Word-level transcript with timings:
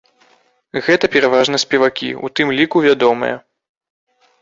Гэта 0.87 1.09
пераважна 1.17 1.61
спевакі, 1.65 2.09
у 2.25 2.33
тым 2.41 2.47
ліку 2.63 2.77
вядомыя. 2.91 3.35